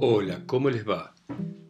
[0.00, 1.12] Hola, ¿cómo les va?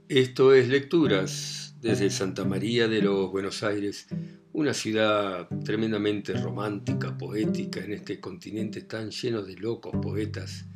[0.07, 4.07] Esto es Lecturas desde Santa María de los Buenos Aires,
[4.53, 10.67] una ciudad tremendamente romántica, poética en este continente tan lleno de locos poetas.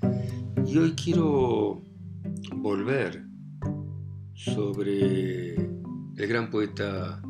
[0.67, 1.83] Y hoy quiero
[2.55, 3.23] volver
[4.33, 7.21] sobre el gran poeta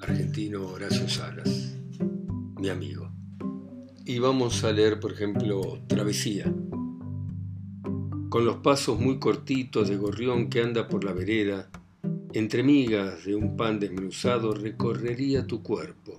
[0.00, 1.76] argentino Horacio Salas,
[2.56, 3.12] mi amigo.
[4.06, 6.50] Y vamos a leer, por ejemplo, Travesía
[8.32, 11.68] con los pasos muy cortitos de gorrión que anda por la vereda,
[12.32, 16.16] entre migas de un pan desmenuzado recorrería tu cuerpo,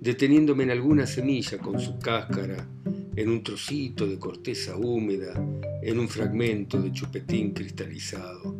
[0.00, 2.68] deteniéndome en alguna semilla con su cáscara,
[3.14, 5.32] en un trocito de corteza húmeda,
[5.80, 8.56] en un fragmento de chupetín cristalizado.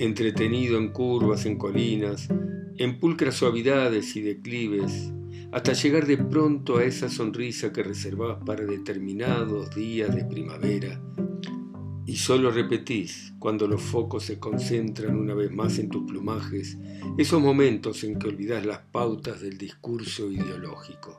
[0.00, 2.28] Entretenido en curvas, en colinas,
[2.76, 5.12] en pulcras suavidades y declives,
[5.52, 11.00] hasta llegar de pronto a esa sonrisa que reservabas para determinados días de primavera
[12.14, 16.78] y solo repetís, cuando los focos se concentran una vez más en tus plumajes,
[17.18, 21.18] esos momentos en que olvidás las pautas del discurso ideológico.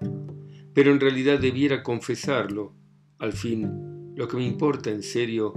[0.73, 2.71] Pero en realidad debiera confesarlo,
[3.19, 5.53] al fin, lo que me importa en serio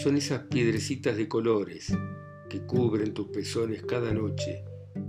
[0.00, 1.92] son esas piedrecitas de colores
[2.48, 4.62] que cubren tus pezones cada noche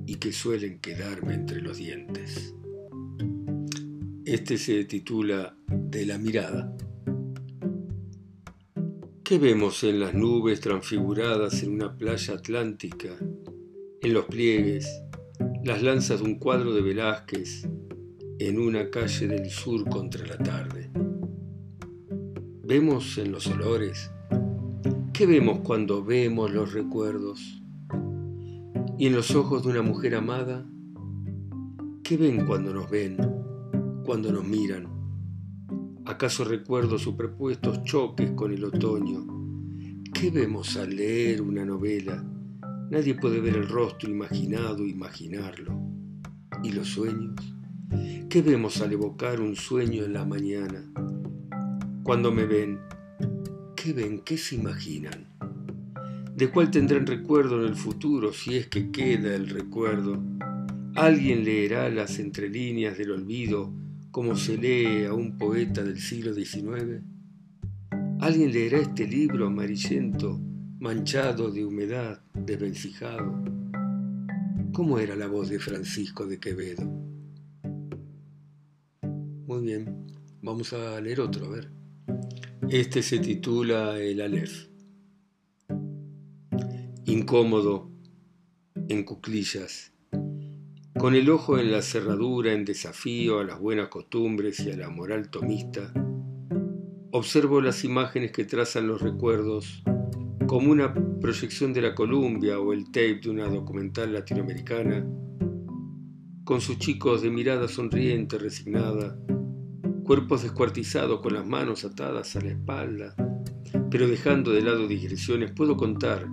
[0.07, 2.55] y que suelen quedarme entre los dientes.
[4.25, 6.75] Este se titula De la mirada.
[9.29, 13.09] ¿Qué vemos en las nubes transfiguradas en una playa atlántica?
[14.01, 15.03] En los pliegues,
[15.63, 17.69] las lanzas de un cuadro de Velázquez
[18.39, 20.89] en una calle del sur contra la tarde.
[22.63, 24.09] ¿Vemos en los olores?
[25.13, 27.61] ¿Qué vemos cuando vemos los recuerdos?
[28.97, 30.67] ¿Y en los ojos de una mujer amada?
[32.01, 33.15] ¿Qué ven cuando nos ven,
[34.03, 34.98] cuando nos miran?
[36.09, 39.27] ¿Acaso recuerdo superpuestos choques con el otoño?
[40.11, 42.25] ¿Qué vemos al leer una novela?
[42.89, 45.79] Nadie puede ver el rostro imaginado imaginarlo.
[46.63, 47.35] ¿Y los sueños?
[48.27, 50.83] ¿Qué vemos al evocar un sueño en la mañana?
[52.01, 52.79] Cuando me ven,
[53.75, 54.21] ¿qué ven?
[54.25, 55.27] ¿Qué se imaginan?
[56.35, 60.19] ¿De cuál tendrán recuerdo en el futuro si es que queda el recuerdo?
[60.95, 63.71] ¿Alguien leerá las entrelíneas del olvido
[64.11, 67.03] como se lee a un poeta del siglo XIX?
[68.19, 70.39] ¿Alguien leerá este libro amarillento,
[70.79, 73.43] manchado de humedad, desvencijado?
[74.73, 76.83] ¿Cómo era la voz de Francisco de Quevedo?
[79.47, 80.07] Muy bien,
[80.41, 81.71] vamos a leer otro, a ver.
[82.69, 84.67] Este se titula El Aleph.
[87.05, 87.89] Incómodo,
[88.87, 89.91] en cuclillas,
[90.99, 94.89] con el ojo en la cerradura, en desafío a las buenas costumbres y a la
[94.89, 95.93] moral tomista,
[97.11, 99.81] observo las imágenes que trazan los recuerdos
[100.45, 105.07] como una proyección de la Columbia o el tape de una documental latinoamericana,
[106.43, 109.17] con sus chicos de mirada sonriente, resignada,
[110.03, 113.15] cuerpos descuartizados con las manos atadas a la espalda,
[113.89, 116.27] pero dejando de lado digresiones, puedo contar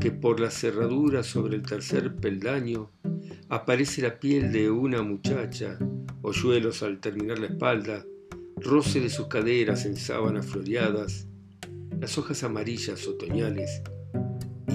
[0.00, 2.92] que por la cerradura sobre el tercer peldaño
[3.48, 5.78] aparece la piel de una muchacha,
[6.22, 8.04] hoyuelos al terminar la espalda,
[8.56, 11.28] roce de sus caderas en sábanas floreadas,
[12.00, 13.82] las hojas amarillas otoñales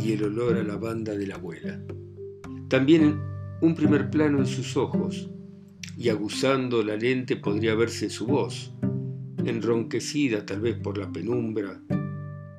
[0.02, 1.82] y el olor a la banda de la abuela.
[2.70, 3.20] También
[3.62, 5.30] un primer plano en sus ojos,
[5.98, 8.74] y aguzando la lente podría verse su voz,
[9.46, 11.82] enronquecida tal vez por la penumbra,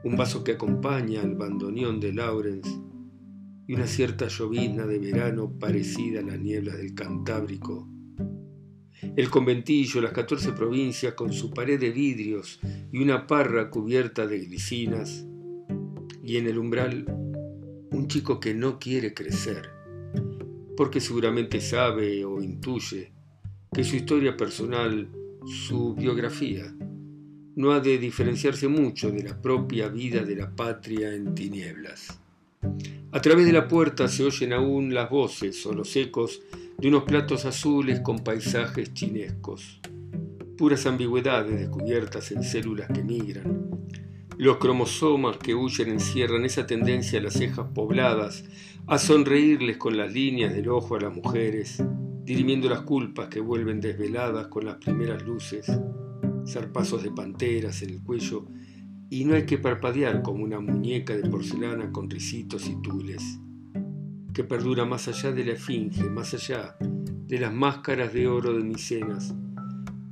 [0.04, 2.81] un vaso que acompaña al bandoneón de Lawrence
[3.66, 7.88] y una cierta llovizna de verano parecida a las nieblas del Cantábrico.
[9.16, 12.60] El conventillo, las catorce provincias con su pared de vidrios
[12.92, 15.26] y una parra cubierta de glicinas,
[16.24, 17.04] y en el umbral
[17.90, 19.70] un chico que no quiere crecer,
[20.76, 23.12] porque seguramente sabe o intuye
[23.72, 25.08] que su historia personal,
[25.44, 26.74] su biografía,
[27.56, 32.18] no ha de diferenciarse mucho de la propia vida de la patria en tinieblas.
[33.14, 36.40] A través de la puerta se oyen aún las voces o los ecos
[36.78, 39.82] de unos platos azules con paisajes chinescos,
[40.56, 43.68] puras ambigüedades descubiertas en células que migran.
[44.38, 48.44] Los cromosomas que huyen encierran esa tendencia a las cejas pobladas,
[48.86, 51.84] a sonreírles con las líneas del ojo a las mujeres,
[52.24, 55.70] dirimiendo las culpas que vuelven desveladas con las primeras luces,
[56.48, 58.46] zarpazos de panteras en el cuello
[59.12, 63.38] y no hay que parpadear como una muñeca de porcelana con risitos y tules,
[64.32, 68.64] que perdura más allá de la esfinge, más allá de las máscaras de oro de
[68.64, 69.34] Micenas,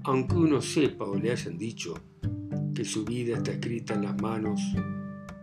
[0.04, 1.94] aunque uno sepa o le hayan dicho
[2.74, 4.60] que su vida está escrita en las manos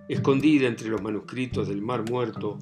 [0.08, 2.60] escondida entre los manuscritos del Mar Muerto,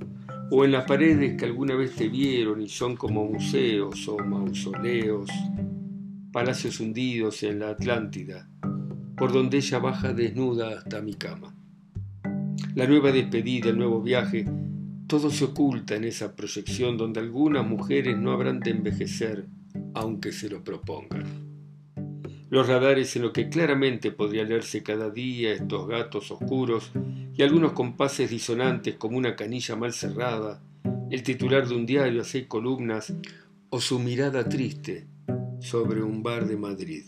[0.49, 5.29] o en las paredes que alguna vez te vieron y son como museos o mausoleos,
[6.31, 8.49] palacios hundidos en la Atlántida,
[9.17, 11.55] por donde ella baja desnuda hasta mi cama.
[12.75, 14.45] La nueva despedida, el nuevo viaje,
[15.07, 19.45] todo se oculta en esa proyección donde algunas mujeres no habrán de envejecer,
[19.93, 21.23] aunque se lo propongan.
[22.49, 26.91] Los radares en lo que claramente podría leerse cada día estos gatos oscuros
[27.33, 30.61] y algunos compases disonantes como una canilla mal cerrada,
[31.11, 33.13] el titular de un diario a seis columnas
[33.69, 35.07] o su mirada triste
[35.59, 37.03] sobre un bar de Madrid,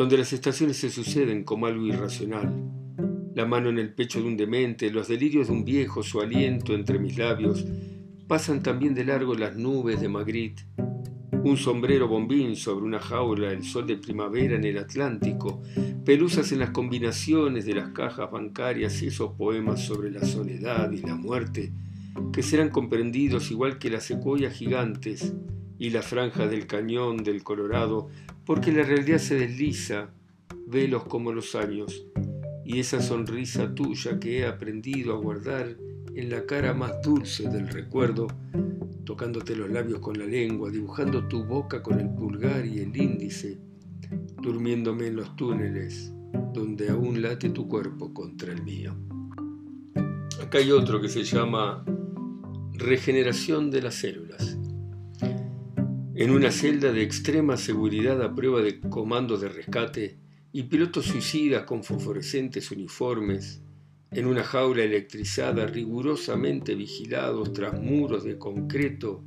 [0.00, 2.50] donde las estaciones se suceden como algo irracional.
[3.34, 6.72] La mano en el pecho de un demente, los delirios de un viejo, su aliento
[6.72, 7.66] entre mis labios,
[8.26, 10.64] pasan también de largo las nubes de Magritte
[11.44, 15.60] un sombrero bombín sobre una jaula, el sol de primavera en el Atlántico,
[16.02, 21.02] pelusas en las combinaciones de las cajas bancarias y esos poemas sobre la soledad y
[21.02, 21.74] la muerte,
[22.32, 25.34] que serán comprendidos igual que las secuoyas gigantes
[25.78, 28.08] y la franja del cañón del Colorado,
[28.50, 30.10] porque la realidad se desliza,
[30.66, 32.04] velos como los años,
[32.64, 35.76] y esa sonrisa tuya que he aprendido a guardar
[36.16, 38.26] en la cara más dulce del recuerdo,
[39.04, 43.56] tocándote los labios con la lengua, dibujando tu boca con el pulgar y el índice,
[44.42, 46.12] durmiéndome en los túneles
[46.52, 48.96] donde aún late tu cuerpo contra el mío.
[50.42, 51.84] Acá hay otro que se llama
[52.72, 54.59] regeneración de las células.
[56.20, 60.18] En una celda de extrema seguridad a prueba de comandos de rescate
[60.52, 63.62] y pilotos suicidas con fosforescentes uniformes,
[64.10, 69.24] en una jaula electrizada, rigurosamente vigilados tras muros de concreto,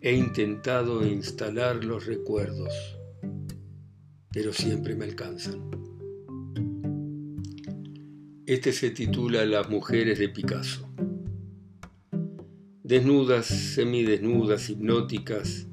[0.00, 2.74] he intentado instalar los recuerdos,
[4.32, 5.70] pero siempre me alcanzan.
[8.46, 10.92] Este se titula Las mujeres de Picasso.
[12.82, 15.68] Desnudas, semidesnudas, hipnóticas,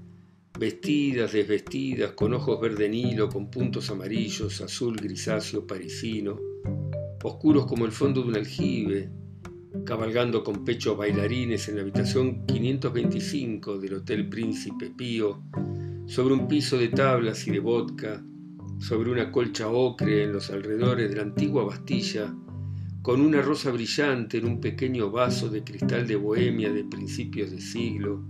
[0.60, 6.38] vestidas, desvestidas, con ojos verde nilo, con puntos amarillos, azul grisáceo parisino,
[7.24, 9.10] oscuros como el fondo de un aljibe,
[9.86, 15.42] cabalgando con pechos bailarines en la habitación 525 del Hotel Príncipe Pío,
[16.08, 18.22] sobre un piso de tablas y de vodka,
[18.80, 22.36] sobre una colcha ocre en los alrededores de la antigua Bastilla,
[23.02, 27.62] con una rosa brillante en un pequeño vaso de cristal de bohemia de principios de
[27.62, 28.26] siglo,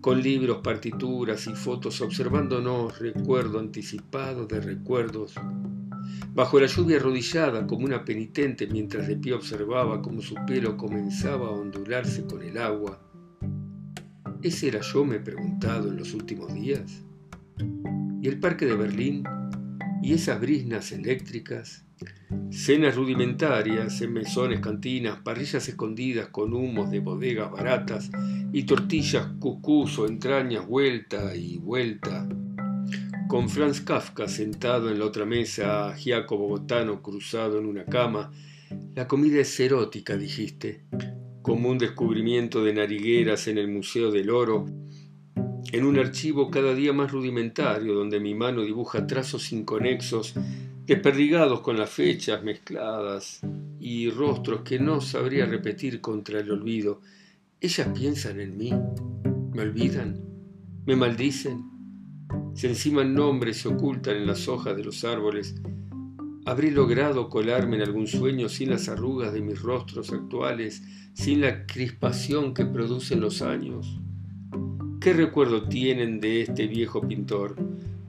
[0.00, 5.34] con libros, partituras y fotos observándonos recuerdo anticipado de recuerdos
[6.32, 11.48] bajo la lluvia arrodillada como una penitente mientras de pie observaba cómo su pelo comenzaba
[11.48, 13.00] a ondularse con el agua.
[14.42, 17.04] ¿Ese era yo, me he preguntado en los últimos días?
[18.22, 19.24] ¿Y el parque de Berlín?
[20.02, 21.84] ¿Y esas brisnas eléctricas?
[22.50, 28.10] Cenas rudimentarias en mesones, cantinas, parrillas escondidas con humos de bodegas baratas
[28.52, 32.26] y tortillas cucús o entrañas vuelta y vuelta
[33.30, 38.32] con Franz Kafka sentado en la otra mesa, Giaco Bogotano cruzado en una cama.
[38.96, 40.82] La comida es erótica, dijiste,
[41.40, 44.66] como un descubrimiento de narigueras en el Museo del Oro,
[45.70, 50.34] en un archivo cada día más rudimentario donde mi mano dibuja trazos inconexos,
[50.90, 53.42] desperdigados con las fechas mezcladas
[53.78, 57.00] y rostros que no sabría repetir contra el olvido.
[57.60, 58.72] Ellas piensan en mí,
[59.52, 60.20] me olvidan,
[60.86, 61.62] me maldicen,
[62.54, 65.54] se enciman nombres se ocultan en las hojas de los árboles.
[66.44, 71.66] ¿Habré logrado colarme en algún sueño sin las arrugas de mis rostros actuales, sin la
[71.66, 74.00] crispación que producen los años?
[75.00, 77.54] ¿Qué recuerdo tienen de este viejo pintor?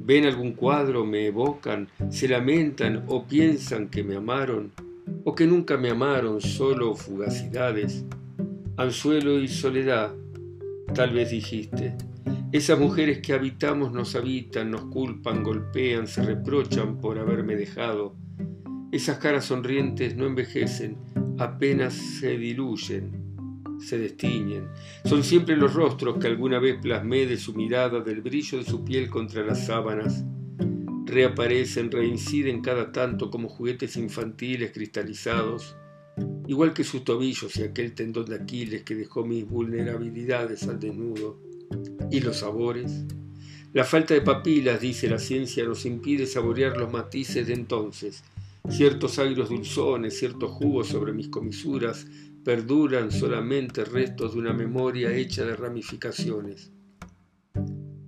[0.03, 4.71] ¿Ven algún cuadro, me evocan, se lamentan o piensan que me amaron?
[5.23, 8.03] ¿O que nunca me amaron, solo fugacidades?
[8.77, 10.11] Anzuelo y soledad,
[10.95, 11.95] tal vez dijiste.
[12.51, 18.15] Esas mujeres que habitamos nos habitan, nos culpan, golpean, se reprochan por haberme dejado.
[18.91, 20.97] Esas caras sonrientes no envejecen,
[21.37, 23.20] apenas se diluyen,
[23.81, 24.67] se destiñen.
[25.05, 28.83] Son siempre los rostros que alguna vez plasmé de su mirada, del brillo de su
[28.83, 30.23] piel contra las sábanas.
[31.05, 35.75] Reaparecen, reinciden cada tanto como juguetes infantiles cristalizados,
[36.47, 41.39] igual que sus tobillos y aquel tendón de Aquiles que dejó mis vulnerabilidades al desnudo
[42.09, 43.05] y los sabores.
[43.73, 48.23] La falta de papilas, dice la ciencia, nos impide saborear los matices de entonces.
[48.69, 52.05] Ciertos agrios dulzones, ciertos jugos sobre mis comisuras
[52.43, 56.71] perduran solamente restos de una memoria hecha de ramificaciones.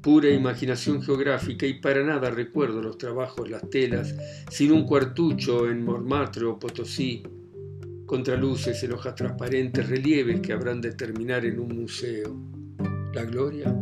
[0.02, 4.16] Pura imaginación geográfica y para nada recuerdo los trabajos, las telas,
[4.50, 7.24] sin un cuartucho en Montmartre o Potosí,
[8.06, 12.36] contraluces en hojas transparentes, relieves que habrán de terminar en un museo.
[13.14, 13.74] La gloria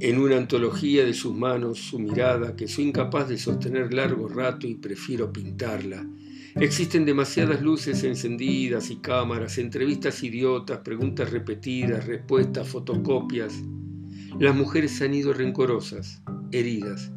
[0.00, 4.66] en una antología de sus manos, su mirada, que soy incapaz de sostener largo rato
[4.66, 6.06] y prefiero pintarla.
[6.60, 13.62] Existen demasiadas luces encendidas y cámaras, entrevistas idiotas, preguntas repetidas, respuestas, fotocopias.
[14.40, 17.12] Las mujeres han ido rencorosas, heridas,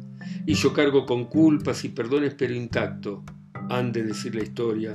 [0.46, 3.24] y yo cargo con culpas y perdones pero intacto,
[3.68, 4.94] han de decir la historia.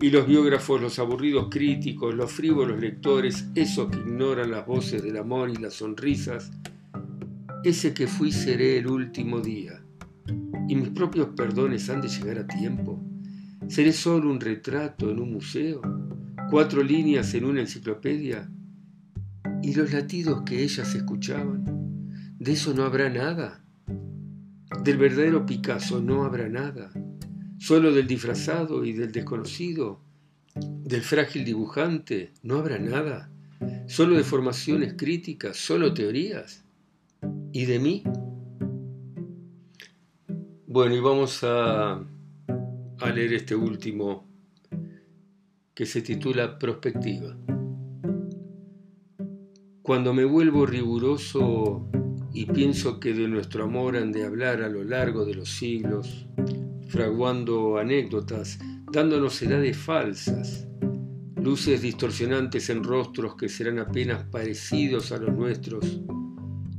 [0.00, 5.18] Y los biógrafos, los aburridos críticos, los frívolos lectores, esos que ignoran las voces del
[5.18, 6.50] amor y las sonrisas,
[7.62, 9.84] ese que fui seré el último día,
[10.66, 13.11] y mis propios perdones han de llegar a tiempo.
[13.72, 15.80] ¿Seré solo un retrato en un museo?
[16.50, 18.50] ¿Cuatro líneas en una enciclopedia?
[19.62, 21.64] ¿Y los latidos que ellas escuchaban?
[22.38, 23.64] ¿De eso no habrá nada?
[24.84, 26.90] ¿Del verdadero Picasso no habrá nada?
[27.56, 30.02] ¿Solo del disfrazado y del desconocido?
[30.54, 33.32] ¿Del frágil dibujante no habrá nada?
[33.86, 35.56] ¿Solo de formaciones críticas?
[35.56, 36.62] ¿Solo teorías?
[37.52, 38.02] ¿Y de mí?
[40.66, 42.04] Bueno, y vamos a,
[43.04, 44.28] a leer este último
[45.74, 47.36] que se titula Prospectiva.
[49.82, 51.90] Cuando me vuelvo riguroso
[52.32, 56.28] y pienso que de nuestro amor han de hablar a lo largo de los siglos,
[56.88, 58.60] fraguando anécdotas,
[58.92, 60.68] dándonos edades falsas,
[61.36, 66.00] luces distorsionantes en rostros que serán apenas parecidos a los nuestros,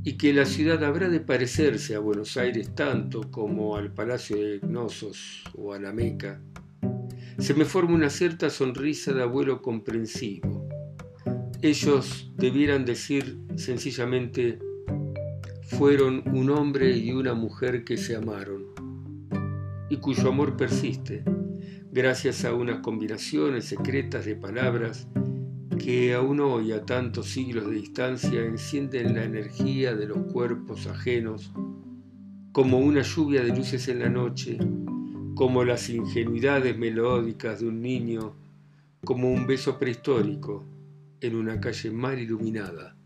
[0.04, 4.58] y que la ciudad habrá de parecerse a Buenos Aires tanto como al Palacio de
[4.58, 6.42] Gnosos o a la Meca,
[7.38, 10.68] se me forma una cierta sonrisa de abuelo comprensivo.
[11.62, 14.58] Ellos debieran decir sencillamente,
[15.62, 18.66] fueron un hombre y una mujer que se amaron,
[19.88, 21.24] y cuyo amor persiste,
[21.90, 25.08] gracias a unas combinaciones secretas de palabras
[25.76, 31.52] que aún hoy, a tantos siglos de distancia, encienden la energía de los cuerpos ajenos,
[32.52, 34.58] como una lluvia de luces en la noche,
[35.34, 38.34] como las ingenuidades melódicas de un niño,
[39.04, 40.64] como un beso prehistórico
[41.20, 42.96] en una calle mal iluminada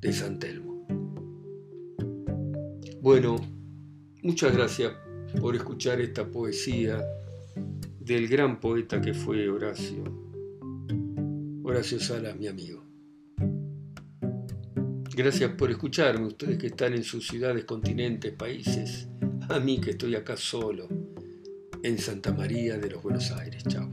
[0.00, 0.86] de San Telmo.
[3.00, 3.36] Bueno,
[4.22, 4.92] muchas gracias
[5.40, 7.02] por escuchar esta poesía
[8.00, 10.21] del gran poeta que fue Horacio
[11.64, 12.84] Horacio Sala, mi amigo.
[15.14, 19.08] Gracias por escucharme, ustedes que están en sus ciudades, continentes, países,
[19.48, 20.88] a mí que estoy acá solo,
[21.84, 23.62] en Santa María de los Buenos Aires.
[23.68, 23.92] Chao.